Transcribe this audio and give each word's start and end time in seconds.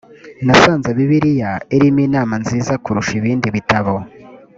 nasanze 0.45 0.89
bibiliya 0.97 1.51
irimo 1.75 1.99
inama 2.07 2.33
nziza 2.43 2.73
kurusha 2.83 3.13
ibindi 3.19 3.47
bitabo 3.55 3.93